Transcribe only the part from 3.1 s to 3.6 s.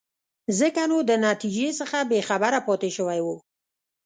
وو.